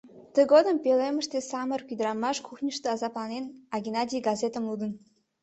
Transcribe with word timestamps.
Тыгодым 0.35 0.77
пӧлемыште 0.83 1.37
самырык 1.49 1.89
ӱдырамаш 1.93 2.37
кухньышто 2.45 2.87
азапланен, 2.93 3.45
а 3.73 3.75
Геннадий 3.83 4.23
газетым 4.27 4.63
лудын. 4.69 4.91